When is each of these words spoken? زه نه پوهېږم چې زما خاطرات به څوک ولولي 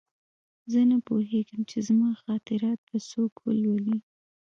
زه 0.71 0.79
نه 0.91 0.97
پوهېږم 1.07 1.61
چې 1.69 1.77
زما 1.87 2.09
خاطرات 2.23 2.79
به 2.87 2.97
څوک 3.09 3.33
ولولي 3.45 3.97